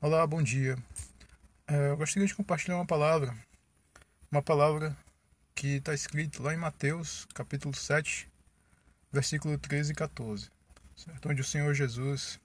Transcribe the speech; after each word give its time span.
Olá, 0.00 0.24
bom 0.24 0.40
dia. 0.40 0.78
É, 1.66 1.88
eu 1.88 1.96
gostaria 1.96 2.28
de 2.28 2.32
compartilhar 2.32 2.76
uma 2.76 2.86
palavra, 2.86 3.36
uma 4.30 4.40
palavra 4.40 4.96
que 5.56 5.78
está 5.78 5.92
escrita 5.92 6.40
lá 6.40 6.54
em 6.54 6.56
Mateus, 6.56 7.26
capítulo 7.34 7.74
7, 7.74 8.28
versículo 9.10 9.58
13 9.58 9.90
e 9.90 9.94
14, 9.96 10.52
certo? 10.94 11.28
onde 11.28 11.40
o 11.40 11.44
Senhor 11.44 11.74
Jesus 11.74 12.38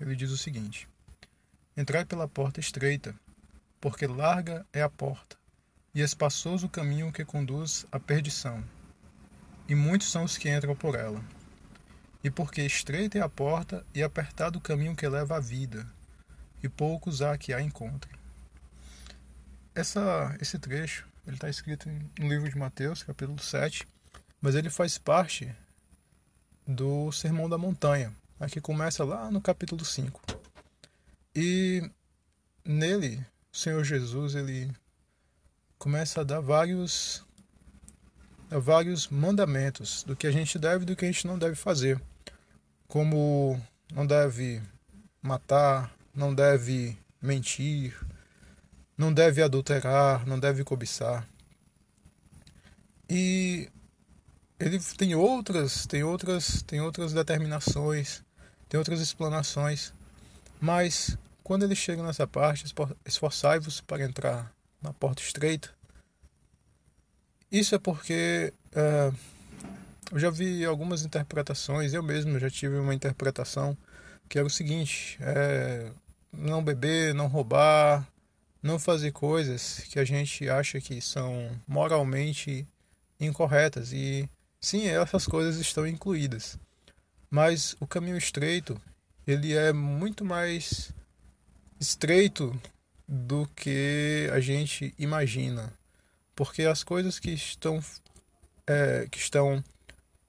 ele 0.00 0.16
diz 0.16 0.30
o 0.30 0.38
seguinte: 0.38 0.88
Entrai 1.76 2.06
pela 2.06 2.26
porta 2.26 2.58
estreita, 2.58 3.14
porque 3.82 4.06
larga 4.06 4.66
é 4.72 4.80
a 4.80 4.88
porta, 4.88 5.36
e 5.94 6.00
espaçoso 6.00 6.68
o 6.68 6.70
caminho 6.70 7.12
que 7.12 7.22
conduz 7.22 7.84
à 7.92 8.00
perdição, 8.00 8.64
e 9.68 9.74
muitos 9.74 10.10
são 10.10 10.24
os 10.24 10.38
que 10.38 10.48
entram 10.48 10.74
por 10.74 10.94
ela. 10.94 11.22
E 12.24 12.30
porque 12.30 12.62
estreita 12.62 13.18
é 13.18 13.20
a 13.20 13.28
porta 13.28 13.84
e 13.94 14.02
apertado 14.02 14.58
o 14.58 14.62
caminho 14.62 14.96
que 14.96 15.06
leva 15.06 15.36
à 15.36 15.40
vida, 15.40 15.86
e 16.64 16.68
poucos 16.68 17.20
há 17.20 17.36
que 17.36 17.52
a 17.52 17.60
encontrem. 17.60 18.14
Essa, 19.74 20.36
esse 20.40 20.58
trecho 20.58 21.06
ele 21.26 21.36
está 21.36 21.48
escrito 21.48 21.88
no 22.18 22.28
livro 22.28 22.48
de 22.48 22.56
Mateus, 22.56 23.02
capítulo 23.02 23.38
7, 23.38 23.86
mas 24.40 24.54
ele 24.54 24.70
faz 24.70 24.98
parte 24.98 25.54
do 26.66 27.12
Sermão 27.12 27.48
da 27.48 27.58
Montanha, 27.58 28.12
que 28.50 28.60
começa 28.60 29.04
lá 29.04 29.30
no 29.30 29.40
capítulo 29.40 29.84
5. 29.84 30.20
E 31.34 31.90
nele, 32.64 33.24
o 33.52 33.56
Senhor 33.56 33.84
Jesus 33.84 34.34
ele 34.34 34.70
começa 35.78 36.20
a 36.20 36.24
dar 36.24 36.40
vários, 36.40 37.24
vários 38.50 39.08
mandamentos 39.08 40.02
do 40.04 40.16
que 40.16 40.26
a 40.26 40.30
gente 40.30 40.58
deve 40.58 40.84
e 40.84 40.86
do 40.86 40.96
que 40.96 41.04
a 41.04 41.08
gente 41.10 41.26
não 41.26 41.38
deve 41.38 41.56
fazer 41.56 42.00
como 42.86 43.60
não 43.92 44.06
deve 44.06 44.62
matar, 45.20 45.92
não 46.14 46.34
deve 46.34 46.96
mentir, 47.20 47.98
não 48.96 49.12
deve 49.12 49.42
adulterar, 49.42 50.26
não 50.26 50.38
deve 50.38 50.62
cobiçar. 50.62 51.26
E 53.08 53.68
ele 54.58 54.78
tem 54.96 55.14
outras, 55.14 55.86
tem 55.86 56.04
outras, 56.04 56.62
tem 56.62 56.80
outras 56.80 57.12
determinações, 57.12 58.22
tem 58.68 58.78
outras 58.78 59.00
explanações, 59.00 59.92
mas 60.60 61.18
quando 61.42 61.64
ele 61.64 61.74
chega 61.74 62.02
nessa 62.02 62.26
parte, 62.26 62.64
esforçai-vos 63.04 63.80
para 63.80 64.04
entrar 64.04 64.52
na 64.80 64.92
porta 64.92 65.22
estreita. 65.22 65.70
Isso 67.50 67.74
é 67.74 67.78
porque 67.78 68.52
é, 68.72 69.12
eu 70.10 70.18
já 70.18 70.30
vi 70.30 70.64
algumas 70.64 71.04
interpretações, 71.04 71.92
eu 71.92 72.02
mesmo 72.02 72.38
já 72.38 72.48
tive 72.48 72.78
uma 72.78 72.94
interpretação 72.94 73.76
que 74.28 74.38
era 74.38 74.46
o 74.46 74.50
seguinte: 74.50 75.18
é, 75.20 75.90
não 76.38 76.62
beber, 76.62 77.14
não 77.14 77.26
roubar, 77.26 78.06
não 78.62 78.78
fazer 78.78 79.12
coisas 79.12 79.80
que 79.90 79.98
a 79.98 80.04
gente 80.04 80.48
acha 80.48 80.80
que 80.80 81.00
são 81.00 81.50
moralmente 81.66 82.66
incorretas. 83.20 83.92
E 83.92 84.28
sim, 84.60 84.86
essas 84.86 85.26
coisas 85.26 85.56
estão 85.56 85.86
incluídas. 85.86 86.58
Mas 87.30 87.76
o 87.80 87.86
caminho 87.86 88.16
estreito, 88.16 88.80
ele 89.26 89.54
é 89.54 89.72
muito 89.72 90.24
mais 90.24 90.92
estreito 91.80 92.58
do 93.06 93.46
que 93.54 94.28
a 94.32 94.40
gente 94.40 94.94
imagina. 94.98 95.72
Porque 96.34 96.62
as 96.62 96.82
coisas 96.82 97.18
que 97.18 97.30
estão, 97.30 97.82
é, 98.66 99.06
que 99.10 99.18
estão 99.18 99.62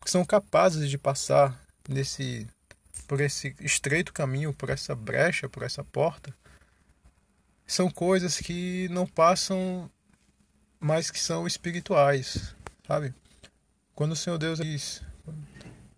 que 0.06 0.12
são 0.12 0.24
capazes 0.24 0.88
de 0.88 1.00
passar 1.00 1.60
nesse 1.90 2.48
por 3.08 3.22
esse 3.22 3.56
estreito 3.60 4.14
caminho, 4.14 4.54
por 4.54 4.70
essa 4.70 4.96
brecha, 4.96 5.48
por 5.48 5.64
essa 5.64 5.84
porta, 5.84 6.34
são 7.66 7.90
coisas 7.90 8.38
que 8.38 8.88
não 8.90 9.08
passam, 9.08 9.90
mas 10.80 11.10
que 11.10 11.20
são 11.20 11.48
espirituais, 11.48 12.56
sabe? 12.88 13.14
Quando 13.94 14.12
o 14.12 14.16
Senhor 14.16 14.38
Deus 14.38 14.60
diz 14.60 15.02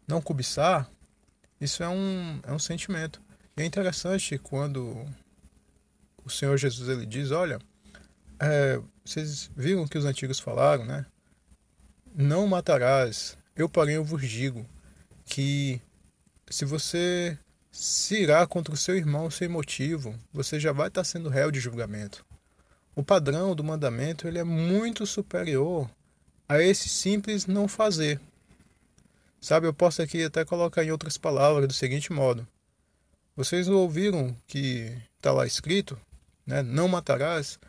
não 0.08 0.22
cobiçar, 0.22 0.90
isso 1.60 1.84
é 1.84 1.90
um, 1.90 2.40
é 2.44 2.54
um 2.54 2.60
sentimento. 2.60 3.22
E 3.58 3.62
é 3.62 3.66
interessante 3.66 4.38
quando 4.38 5.06
o 6.24 6.30
Senhor 6.30 6.56
Jesus 6.58 6.88
ele 6.88 7.06
diz, 7.06 7.32
olha, 7.32 7.60
é, 8.40 8.80
vocês 9.04 9.50
viram 9.56 9.88
que 9.88 9.98
os 9.98 10.06
antigos 10.06 10.40
falaram, 10.40 10.86
né? 10.86 11.06
Não 12.14 12.48
matarás, 12.48 13.38
eu, 13.56 13.68
porém, 13.68 13.96
eu 13.96 14.04
vos 14.04 14.22
digo 14.22 14.66
que 15.26 15.82
se 16.50 16.66
você 16.66 17.38
se 17.72 18.22
irá 18.22 18.46
contra 18.48 18.74
o 18.74 18.78
seu 18.78 18.96
irmão 18.96 19.30
sem 19.30 19.48
motivo, 19.48 20.16
você 20.34 20.60
já 20.60 20.72
vai 20.72 20.88
estar 20.88 21.04
sendo 21.04 21.30
réu 21.30 21.52
de 21.52 21.60
julgamento. 21.60 22.26
O 22.96 23.04
padrão 23.04 23.56
do 23.56 23.64
mandamento 23.64 24.28
ele 24.28 24.40
é 24.40 24.44
muito 24.44 25.06
superior 25.06 25.90
a 26.50 26.62
esse 26.62 26.90
simples 26.90 27.46
não 27.46 27.68
fazer. 27.68 28.20
Sabe, 29.40 29.68
eu 29.68 29.74
posso 29.74 30.02
aqui 30.02 30.24
até 30.24 30.44
colocar 30.44 30.84
em 30.84 30.92
outras 30.92 31.18
palavras 31.18 31.68
do 31.68 31.74
seguinte 31.74 32.12
modo: 32.12 32.48
vocês 33.36 33.68
ouviram 33.68 34.36
que 34.48 34.92
está 35.18 35.32
lá 35.32 35.46
escrito, 35.46 36.00
né, 36.46 36.64
não 36.64 36.88
matarás, 36.88 37.60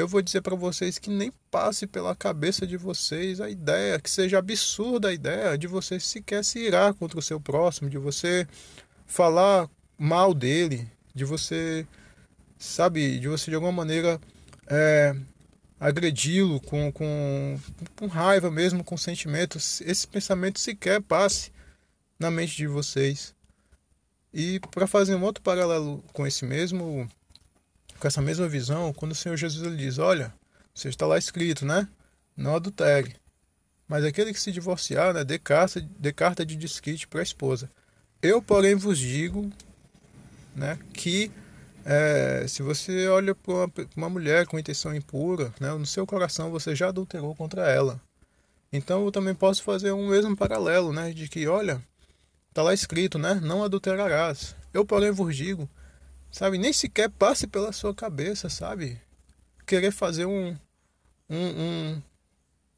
eu 0.00 0.08
vou 0.08 0.22
dizer 0.22 0.40
para 0.40 0.54
vocês 0.54 0.98
que 0.98 1.10
nem 1.10 1.32
passe 1.50 1.86
pela 1.86 2.14
cabeça 2.14 2.66
de 2.66 2.76
vocês 2.76 3.40
a 3.40 3.48
ideia, 3.48 3.98
que 4.00 4.10
seja 4.10 4.38
absurda 4.38 5.08
a 5.08 5.12
ideia 5.12 5.56
de 5.56 5.66
você 5.66 5.98
sequer 6.00 6.44
se 6.44 6.58
irar 6.58 6.94
contra 6.94 7.18
o 7.18 7.22
seu 7.22 7.40
próximo, 7.40 7.90
de 7.90 7.98
você 7.98 8.46
falar 9.06 9.68
mal 9.96 10.32
dele, 10.34 10.90
de 11.14 11.24
você, 11.24 11.86
sabe, 12.58 13.18
de 13.18 13.28
você 13.28 13.50
de 13.50 13.54
alguma 13.54 13.72
maneira 13.72 14.20
é, 14.66 15.14
agredi-lo 15.80 16.60
com, 16.60 16.92
com, 16.92 17.58
com 17.96 18.06
raiva 18.06 18.50
mesmo, 18.50 18.84
com 18.84 18.96
sentimentos. 18.96 19.80
Esse 19.80 20.06
pensamento 20.06 20.60
sequer 20.60 21.00
passe 21.02 21.52
na 22.18 22.30
mente 22.30 22.56
de 22.56 22.66
vocês. 22.66 23.34
E 24.32 24.60
para 24.72 24.86
fazer 24.86 25.14
um 25.14 25.22
outro 25.22 25.42
paralelo 25.42 26.04
com 26.12 26.26
esse 26.26 26.44
mesmo 26.44 27.08
com 27.98 28.06
essa 28.06 28.22
mesma 28.22 28.48
visão, 28.48 28.92
quando 28.92 29.12
o 29.12 29.14
Senhor 29.14 29.36
Jesus 29.36 29.66
ele 29.66 29.76
diz: 29.76 29.98
Olha, 29.98 30.32
você 30.74 30.88
está 30.88 31.06
lá 31.06 31.18
escrito, 31.18 31.66
né? 31.66 31.88
Não 32.36 32.54
adultere. 32.54 33.16
Mas 33.88 34.04
aquele 34.04 34.32
que 34.32 34.40
se 34.40 34.52
divorciar, 34.52 35.14
né, 35.14 35.24
dê, 35.24 35.38
carta, 35.38 35.80
dê 35.98 36.12
carta 36.12 36.44
de 36.44 36.56
desquite 36.56 37.08
para 37.08 37.20
a 37.20 37.22
esposa. 37.22 37.70
Eu, 38.20 38.42
porém, 38.42 38.74
vos 38.74 38.98
digo 38.98 39.50
né, 40.54 40.78
que 40.92 41.30
é, 41.84 42.44
se 42.46 42.62
você 42.62 43.08
olha 43.08 43.34
para 43.34 43.54
uma, 43.54 43.72
uma, 43.96 44.08
mulher 44.10 44.46
com 44.46 44.58
intenção 44.58 44.94
impura, 44.94 45.54
né, 45.58 45.72
no 45.72 45.86
seu 45.86 46.06
coração 46.06 46.50
você 46.50 46.76
já 46.76 46.88
adulterou 46.88 47.34
contra 47.34 47.66
ela. 47.70 47.98
Então 48.70 49.04
eu 49.04 49.10
também 49.10 49.34
posso 49.34 49.62
fazer 49.62 49.92
um 49.92 50.08
mesmo 50.08 50.36
paralelo, 50.36 50.92
né, 50.92 51.12
de 51.12 51.26
que, 51.28 51.46
olha, 51.46 51.82
está 52.50 52.62
lá 52.62 52.74
escrito, 52.74 53.18
né, 53.18 53.40
não 53.42 53.64
adulterarás. 53.64 54.54
Eu, 54.74 54.84
porém, 54.84 55.10
vos 55.10 55.34
digo 55.34 55.68
sabe? 56.30 56.58
Nem 56.58 56.72
sequer 56.72 57.08
passe 57.10 57.46
pela 57.46 57.72
sua 57.72 57.94
cabeça, 57.94 58.48
sabe? 58.48 59.00
Querer 59.66 59.90
fazer 59.90 60.26
um, 60.26 60.56
um, 61.28 62.02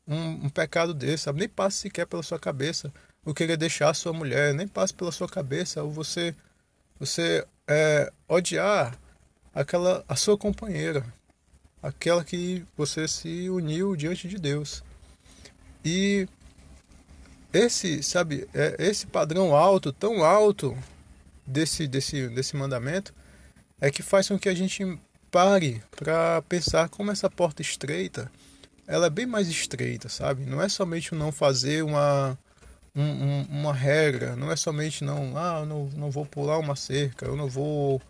um, 0.06 0.44
um, 0.44 0.48
pecado 0.48 0.92
desse, 0.92 1.24
sabe? 1.24 1.40
Nem 1.40 1.48
passe 1.48 1.78
sequer 1.78 2.06
pela 2.06 2.22
sua 2.22 2.38
cabeça 2.38 2.92
o 3.24 3.34
querer 3.34 3.56
deixar 3.56 3.90
a 3.90 3.94
sua 3.94 4.12
mulher, 4.12 4.54
nem 4.54 4.66
passe 4.66 4.94
pela 4.94 5.12
sua 5.12 5.28
cabeça 5.28 5.84
o 5.84 5.90
você, 5.90 6.34
você 6.98 7.46
é, 7.68 8.12
odiar 8.26 8.98
aquela 9.54 10.04
a 10.08 10.16
sua 10.16 10.38
companheira, 10.38 11.04
aquela 11.82 12.24
que 12.24 12.64
você 12.76 13.06
se 13.06 13.48
uniu 13.50 13.94
diante 13.94 14.26
de 14.26 14.38
Deus. 14.38 14.82
E 15.84 16.26
esse, 17.52 18.02
sabe, 18.02 18.48
é, 18.54 18.76
esse 18.78 19.06
padrão 19.06 19.54
alto, 19.54 19.92
tão 19.92 20.24
alto 20.24 20.76
desse, 21.46 21.86
desse, 21.86 22.28
desse 22.28 22.56
mandamento, 22.56 23.12
é 23.80 23.90
que 23.90 24.02
faz 24.02 24.28
com 24.28 24.38
que 24.38 24.48
a 24.48 24.54
gente 24.54 24.98
pare 25.30 25.82
para 25.96 26.42
pensar 26.42 26.88
como 26.88 27.10
essa 27.10 27.30
porta 27.30 27.62
estreita, 27.62 28.30
ela 28.86 29.06
é 29.06 29.10
bem 29.10 29.26
mais 29.26 29.48
estreita, 29.48 30.08
sabe? 30.08 30.44
Não 30.44 30.60
é 30.60 30.68
somente 30.68 31.14
não 31.14 31.30
fazer 31.30 31.82
uma 31.82 32.38
um, 32.94 33.02
um, 33.02 33.42
uma 33.50 33.72
regra, 33.72 34.34
não 34.34 34.50
é 34.50 34.56
somente 34.56 35.04
não, 35.04 35.36
ah, 35.36 35.60
eu 35.60 35.66
não, 35.66 35.86
não 35.94 36.10
vou 36.10 36.26
pular 36.26 36.58
uma 36.58 36.74
cerca, 36.74 37.24
eu 37.24 37.36
não 37.36 37.48
vou 37.48 38.02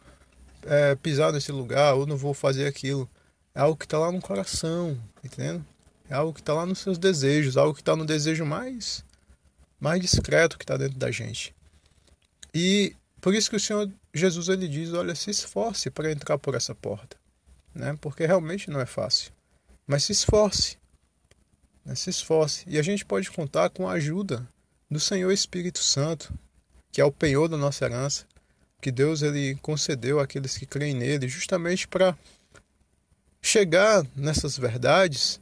é, 0.63 0.95
pisar 0.97 1.33
nesse 1.33 1.53
lugar, 1.53 1.95
eu 1.95 2.07
não 2.07 2.17
vou 2.17 2.33
fazer 2.33 2.67
aquilo. 2.67 3.09
É 3.55 3.61
algo 3.61 3.77
que 3.77 3.85
está 3.85 3.99
lá 3.99 4.11
no 4.11 4.21
coração, 4.21 4.99
entendendo? 5.23 5.65
É 6.09 6.15
algo 6.15 6.33
que 6.33 6.41
está 6.41 6.55
lá 6.55 6.65
nos 6.65 6.79
seus 6.79 6.99
desejos, 6.99 7.57
algo 7.57 7.75
que 7.75 7.83
está 7.83 7.95
no 7.95 8.07
desejo 8.07 8.45
mais 8.47 9.05
mais 9.81 10.01
discreto 10.01 10.59
que 10.59 10.65
está 10.65 10.77
dentro 10.77 10.99
da 10.99 11.11
gente. 11.11 11.55
E 12.55 12.95
por 13.21 13.35
isso 13.35 13.49
que 13.49 13.57
o 13.57 13.61
Senhor 13.61 13.91
Jesus 14.13 14.49
ele 14.49 14.67
diz: 14.67 14.93
olha, 14.93 15.15
se 15.15 15.31
esforce 15.31 15.91
para 15.91 16.11
entrar 16.11 16.39
por 16.39 16.55
essa 16.55 16.75
porta, 16.75 17.17
né? 17.75 17.97
Porque 18.01 18.27
realmente 18.27 18.71
não 18.71 18.81
é 18.81 18.87
fácil, 18.87 19.33
mas 19.87 20.05
se 20.05 20.13
esforce, 20.13 20.77
né? 21.85 21.95
se 21.95 22.11
esforce. 22.11 22.65
E 22.67 22.79
a 22.79 22.83
gente 22.83 23.05
pode 23.05 23.31
contar 23.31 23.71
com 23.71 23.89
a 23.89 23.93
ajuda 23.93 24.47
do 24.91 24.99
Senhor 24.99 25.31
Espírito 25.31 25.79
Santo, 25.79 26.33
que 26.91 27.01
é 27.01 27.05
o 27.05 27.13
penhor 27.13 27.49
da 27.49 27.57
nossa 27.57 27.85
herança, 27.85 28.27
que 28.81 28.91
Deus 28.91 29.23
ele 29.23 29.55
concedeu 29.57 30.19
àqueles 30.19 30.59
que 30.59 30.67
creem 30.67 30.95
nele, 30.95 31.29
justamente 31.29 31.87
para 31.87 32.17
chegar 33.41 34.05
nessas 34.17 34.59
verdades 34.59 35.41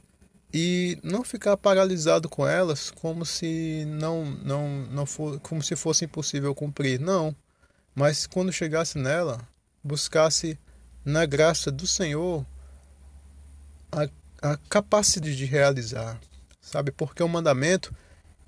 e 0.53 0.97
não 1.03 1.23
ficar 1.23 1.57
paralisado 1.57 2.29
com 2.29 2.47
elas 2.47 2.89
como 2.89 3.25
se 3.25 3.85
não 3.85 4.25
não 4.25 4.85
não 4.91 5.05
for, 5.05 5.39
como 5.41 5.61
se 5.61 5.75
fosse 5.75 6.05
impossível 6.05 6.55
cumprir 6.55 6.99
não 6.99 7.35
mas 7.95 8.27
quando 8.27 8.51
chegasse 8.51 8.97
nela 8.97 9.39
buscasse 9.83 10.57
na 11.03 11.25
graça 11.25 11.71
do 11.71 11.87
Senhor 11.87 12.45
a, 13.91 14.07
a 14.41 14.57
capacidade 14.69 15.35
de 15.35 15.45
realizar 15.45 16.19
sabe 16.61 16.91
porque 16.91 17.23
o 17.23 17.29
mandamento 17.29 17.93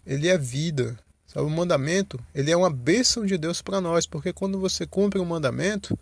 ele 0.06 0.28
é 0.28 0.38
vida 0.38 0.98
sabe? 1.26 1.46
o 1.46 1.50
mandamento 1.50 2.20
ele 2.34 2.52
é 2.52 2.58
uma 2.58 2.70
bênção 2.70 3.26
de 3.26 3.38
Deus 3.38 3.62
para 3.62 3.82
nós 3.82 4.06
porque 4.06 4.34
quando 4.34 4.60
você 4.60 4.86
cumpre 4.86 5.20
o 5.20 5.26
mandamento 5.26 5.98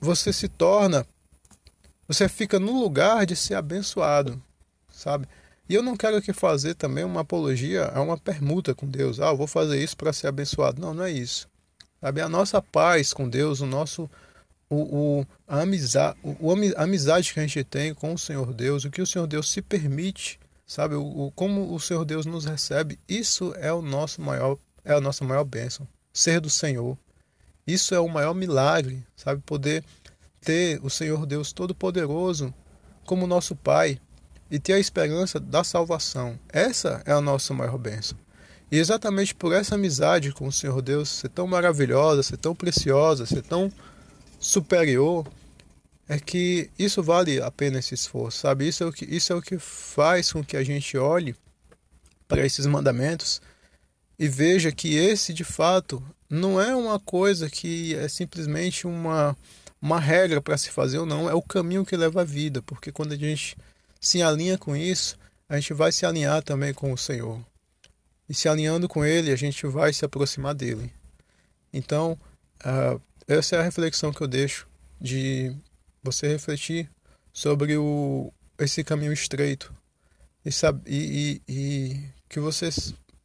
você 0.00 0.32
se 0.32 0.48
torna 0.48 1.06
você 2.12 2.28
fica 2.28 2.58
no 2.58 2.78
lugar 2.78 3.24
de 3.24 3.34
ser 3.34 3.54
abençoado, 3.54 4.42
sabe? 4.90 5.26
E 5.68 5.74
eu 5.74 5.82
não 5.82 5.96
quero 5.96 6.16
aqui 6.16 6.32
fazer 6.32 6.74
também 6.74 7.04
uma 7.04 7.20
apologia 7.20 7.86
a 7.86 8.02
uma 8.02 8.18
permuta 8.18 8.74
com 8.74 8.86
Deus. 8.86 9.18
Ah, 9.20 9.28
eu 9.28 9.36
vou 9.36 9.46
fazer 9.46 9.82
isso 9.82 9.96
para 9.96 10.12
ser 10.12 10.26
abençoado. 10.26 10.80
Não, 10.80 10.92
não 10.92 11.04
é 11.04 11.10
isso. 11.10 11.48
Sabe? 12.02 12.20
A 12.20 12.28
nossa 12.28 12.60
paz 12.60 13.14
com 13.14 13.28
Deus, 13.28 13.60
o 13.60 13.66
nosso 13.66 14.10
o, 14.68 15.20
o, 15.20 15.26
a, 15.46 15.60
amizade, 15.60 16.18
o, 16.22 16.52
a 16.76 16.82
amizade 16.82 17.32
que 17.32 17.38
a 17.38 17.42
gente 17.46 17.62
tem 17.62 17.94
com 17.94 18.12
o 18.12 18.18
Senhor 18.18 18.52
Deus, 18.52 18.84
o 18.84 18.90
que 18.90 19.00
o 19.00 19.06
Senhor 19.06 19.26
Deus 19.26 19.50
se 19.50 19.62
permite, 19.62 20.40
sabe? 20.66 20.96
O, 20.96 21.26
o, 21.26 21.30
como 21.30 21.72
o 21.72 21.78
Senhor 21.78 22.04
Deus 22.04 22.26
nos 22.26 22.44
recebe, 22.44 22.98
isso 23.08 23.54
é 23.58 23.72
o 23.72 23.80
nosso 23.80 24.20
maior, 24.20 24.58
é 24.84 24.92
a 24.92 25.00
nossa 25.00 25.24
maior 25.24 25.44
bênção. 25.44 25.86
Ser 26.12 26.40
do 26.40 26.50
Senhor. 26.50 26.98
Isso 27.64 27.94
é 27.94 28.00
o 28.00 28.08
maior 28.08 28.34
milagre, 28.34 29.06
sabe? 29.14 29.40
Poder 29.46 29.84
ter 30.40 30.80
o 30.82 30.90
Senhor 30.90 31.24
Deus 31.24 31.52
Todo-Poderoso 31.52 32.52
como 33.06 33.28
nosso 33.28 33.54
Pai 33.54 34.00
e 34.50 34.58
ter 34.58 34.72
a 34.72 34.80
esperança 34.80 35.38
da 35.38 35.62
salvação. 35.62 36.36
Essa 36.48 37.00
é 37.06 37.12
a 37.12 37.20
nossa 37.20 37.54
maior 37.54 37.78
bênção. 37.78 38.18
E 38.72 38.78
exatamente 38.78 39.34
por 39.34 39.52
essa 39.52 39.74
amizade 39.74 40.32
com 40.32 40.48
o 40.48 40.52
Senhor 40.52 40.80
Deus 40.80 41.10
ser 41.10 41.28
tão 41.28 41.46
maravilhosa, 41.46 42.22
ser 42.22 42.38
tão 42.38 42.54
preciosa, 42.54 43.26
ser 43.26 43.42
tão 43.42 43.70
superior, 44.40 45.26
é 46.08 46.18
que 46.18 46.70
isso 46.78 47.02
vale 47.02 47.38
a 47.42 47.50
pena 47.50 47.80
esse 47.80 47.92
esforço, 47.92 48.38
sabe? 48.38 48.66
Isso 48.66 48.82
é 48.82 48.86
o 48.86 48.92
que, 48.92 49.04
isso 49.04 49.30
é 49.30 49.36
o 49.36 49.42
que 49.42 49.58
faz 49.58 50.32
com 50.32 50.42
que 50.42 50.56
a 50.56 50.64
gente 50.64 50.96
olhe 50.96 51.36
para 52.26 52.46
esses 52.46 52.64
mandamentos 52.64 53.42
e 54.18 54.26
veja 54.26 54.72
que 54.72 54.96
esse 54.96 55.34
de 55.34 55.44
fato 55.44 56.02
não 56.30 56.58
é 56.58 56.74
uma 56.74 56.98
coisa 56.98 57.50
que 57.50 57.94
é 57.96 58.08
simplesmente 58.08 58.86
uma 58.86 59.36
uma 59.82 60.00
regra 60.00 60.40
para 60.40 60.56
se 60.56 60.70
fazer 60.70 60.98
ou 60.98 61.04
não, 61.04 61.28
é 61.28 61.34
o 61.34 61.42
caminho 61.42 61.84
que 61.84 61.96
leva 61.96 62.22
à 62.22 62.24
vida, 62.24 62.62
porque 62.62 62.92
quando 62.92 63.12
a 63.12 63.16
gente 63.16 63.54
se 64.00 64.22
alinha 64.22 64.56
com 64.56 64.74
isso, 64.76 65.18
a 65.48 65.56
gente 65.56 65.74
vai 65.74 65.92
se 65.92 66.06
alinhar 66.06 66.42
também 66.42 66.72
com 66.72 66.90
o 66.92 66.96
Senhor. 66.96 67.38
E 68.28 68.34
se 68.34 68.48
alinhando 68.48 68.88
com 68.88 69.04
Ele, 69.04 69.32
a 69.32 69.36
gente 69.36 69.66
vai 69.66 69.92
se 69.92 70.04
aproximar 70.04 70.54
dele. 70.54 70.92
Então, 71.72 72.18
uh, 72.64 73.00
essa 73.26 73.56
é 73.56 73.58
a 73.58 73.62
reflexão 73.62 74.12
que 74.12 74.22
eu 74.22 74.28
deixo 74.28 74.66
de 75.00 75.54
você 76.02 76.28
refletir 76.28 76.90
sobre 77.32 77.76
o, 77.76 78.32
esse 78.58 78.84
caminho 78.84 79.12
estreito 79.12 79.72
e, 80.44 80.50
e, 80.86 80.96
e, 80.96 81.42
e 81.48 82.04
que 82.28 82.40
você 82.40 82.68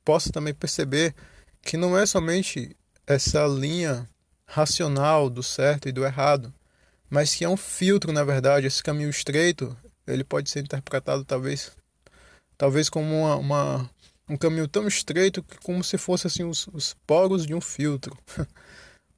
possa 0.04 0.32
também 0.32 0.54
perceber 0.54 1.14
que 1.62 1.78
não 1.78 1.98
é 1.98 2.06
somente 2.06 2.76
essa 3.06 3.46
linha 3.46 4.08
racional 4.46 5.30
do 5.30 5.44
certo 5.44 5.90
e 5.90 5.92
do 5.92 6.06
errado, 6.06 6.54
mas 7.10 7.36
que 7.36 7.44
é 7.44 7.50
um 7.50 7.58
filtro, 7.58 8.12
na 8.14 8.24
verdade. 8.24 8.68
Esse 8.68 8.82
caminho 8.82 9.10
estreito, 9.10 9.76
ele 10.06 10.24
pode 10.24 10.50
ser 10.50 10.62
interpretado 10.62 11.26
talvez, 11.26 11.72
talvez 12.58 12.90
como 12.90 13.14
uma, 13.14 13.36
uma 13.36 13.90
um 14.30 14.38
caminho 14.38 14.68
tão 14.68 14.88
estreito 14.88 15.42
que 15.44 15.58
como 15.60 15.84
se 15.84 15.98
fosse 15.98 16.28
assim 16.28 16.44
os, 16.44 16.68
os 16.74 16.96
poros 17.06 17.46
de 17.46 17.54
um 17.54 17.62
filtro, 17.62 18.18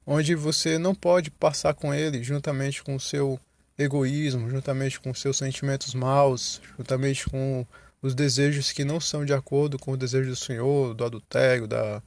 onde 0.06 0.34
você 0.34 0.78
não 0.78 0.94
pode 0.94 1.30
passar 1.30 1.74
com 1.74 1.92
ele 1.92 2.22
juntamente 2.22 2.82
com 2.82 2.94
o 2.94 3.00
seu 3.00 3.38
egoísmo, 3.76 4.50
juntamente 4.50 5.00
com 5.00 5.10
os 5.10 5.20
seus 5.20 5.38
sentimentos 5.38 5.94
maus, 5.94 6.60
juntamente 6.76 7.28
com 7.28 7.66
os 8.02 8.14
desejos 8.14 8.72
que 8.72 8.84
não 8.84 9.00
são 9.00 9.24
de 9.24 9.32
acordo 9.32 9.78
com 9.78 9.92
o 9.92 9.96
desejo 9.96 10.30
do 10.30 10.36
Senhor, 10.36 10.94
do 10.94 11.04
adultério, 11.04 11.66
da, 11.66 12.02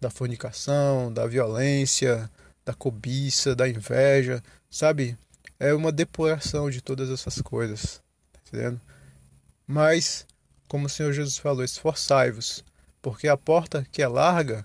da 0.00 0.10
fornicação, 0.10 1.12
da 1.12 1.26
violência, 1.26 2.30
da 2.64 2.74
cobiça, 2.74 3.54
da 3.54 3.68
inveja, 3.68 4.42
sabe? 4.70 5.16
É 5.58 5.74
uma 5.74 5.92
depuração 5.92 6.70
de 6.70 6.80
todas 6.80 7.10
essas 7.10 7.40
coisas, 7.40 8.02
tá 8.32 8.40
entendendo? 8.48 8.80
Mas, 9.66 10.26
como 10.70 10.86
o 10.86 10.88
Senhor 10.88 11.12
Jesus 11.12 11.36
falou, 11.36 11.64
esforçai-vos, 11.64 12.64
porque 13.02 13.26
a 13.26 13.36
porta 13.36 13.84
que 13.90 14.00
é 14.00 14.06
larga, 14.06 14.64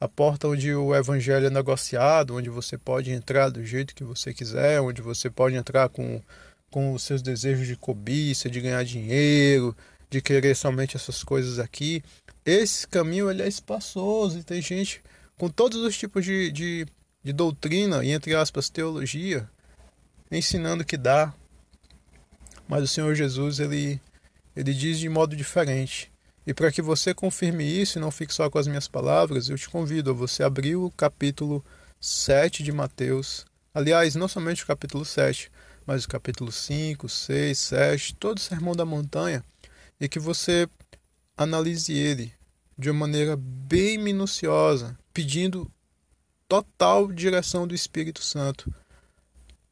a 0.00 0.08
porta 0.08 0.48
onde 0.48 0.74
o 0.74 0.92
evangelho 0.92 1.46
é 1.46 1.50
negociado, 1.50 2.34
onde 2.34 2.50
você 2.50 2.76
pode 2.76 3.12
entrar 3.12 3.50
do 3.50 3.64
jeito 3.64 3.94
que 3.94 4.02
você 4.02 4.34
quiser, 4.34 4.80
onde 4.80 5.00
você 5.00 5.30
pode 5.30 5.54
entrar 5.54 5.88
com, 5.88 6.20
com 6.70 6.92
os 6.92 7.04
seus 7.04 7.22
desejos 7.22 7.68
de 7.68 7.76
cobiça, 7.76 8.50
de 8.50 8.60
ganhar 8.60 8.84
dinheiro, 8.84 9.76
de 10.10 10.20
querer 10.20 10.56
somente 10.56 10.96
essas 10.96 11.22
coisas 11.22 11.60
aqui. 11.60 12.02
Esse 12.44 12.86
caminho 12.88 13.30
ele 13.30 13.42
é 13.42 13.48
espaçoso 13.48 14.40
e 14.40 14.42
tem 14.42 14.60
gente 14.60 15.00
com 15.38 15.48
todos 15.48 15.78
os 15.78 15.96
tipos 15.96 16.24
de, 16.24 16.50
de 16.50 16.86
de 17.24 17.32
doutrina 17.32 18.04
e, 18.04 18.10
entre 18.10 18.34
aspas, 18.34 18.68
teologia, 18.68 19.48
ensinando 20.30 20.84
que 20.84 20.98
dá. 20.98 21.32
Mas 22.68 22.84
o 22.84 22.86
Senhor 22.86 23.14
Jesus, 23.14 23.58
ele, 23.58 23.98
ele 24.56 24.72
diz 24.72 24.98
de 24.98 25.08
modo 25.08 25.36
diferente. 25.36 26.12
E 26.46 26.52
para 26.52 26.70
que 26.70 26.82
você 26.82 27.14
confirme 27.14 27.64
isso 27.64 27.98
e 27.98 28.00
não 28.00 28.10
fique 28.10 28.34
só 28.34 28.50
com 28.50 28.58
as 28.58 28.66
minhas 28.66 28.86
palavras, 28.86 29.48
eu 29.48 29.56
te 29.56 29.68
convido 29.68 30.10
a 30.10 30.14
você 30.14 30.42
abrir 30.42 30.76
o 30.76 30.90
capítulo 30.90 31.64
7 32.00 32.62
de 32.62 32.70
Mateus. 32.70 33.46
Aliás, 33.72 34.14
não 34.14 34.28
somente 34.28 34.62
o 34.62 34.66
capítulo 34.66 35.04
7, 35.04 35.50
mas 35.86 36.04
o 36.04 36.08
capítulo 36.08 36.52
5, 36.52 37.08
6, 37.08 37.58
7, 37.58 38.14
todo 38.16 38.38
o 38.38 38.40
Sermão 38.40 38.74
da 38.74 38.84
Montanha, 38.84 39.42
e 39.98 40.08
que 40.08 40.18
você 40.18 40.68
analise 41.36 41.92
ele 41.92 42.32
de 42.76 42.90
uma 42.90 43.00
maneira 43.00 43.36
bem 43.36 43.96
minuciosa, 43.96 44.96
pedindo 45.12 45.70
total 46.46 47.10
direção 47.10 47.66
do 47.66 47.74
Espírito 47.74 48.22
Santo. 48.22 48.72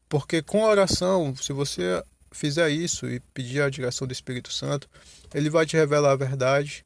Porque 0.08 0.42
com 0.42 0.64
a 0.64 0.70
oração, 0.70 1.34
se 1.36 1.52
você 1.52 2.02
fizer 2.32 2.68
isso 2.70 3.06
e 3.06 3.20
pedir 3.20 3.62
a 3.62 3.70
direção 3.70 4.06
do 4.06 4.12
Espírito 4.12 4.52
Santo, 4.52 4.88
ele 5.34 5.50
vai 5.50 5.66
te 5.66 5.76
revelar 5.76 6.12
a 6.12 6.16
verdade 6.16 6.84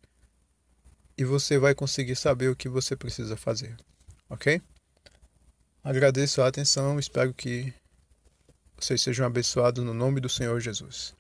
e 1.17 1.25
você 1.25 1.59
vai 1.59 1.75
conseguir 1.75 2.17
saber 2.17 2.49
o 2.49 2.57
que 2.57 2.69
você 2.69 2.95
precisa 2.95 3.37
fazer. 3.37 3.77
Ok? 4.29 4.61
Agradeço 5.83 6.43
a 6.43 6.49
atenção, 6.49 6.99
espero 6.99 7.33
que 7.33 7.73
vocês 8.79 9.01
sejam 9.01 9.27
abençoados 9.27 9.85
no 9.85 9.95
nome 9.95 10.21
do 10.21 10.29
Senhor 10.29 10.61
Jesus. 10.61 11.15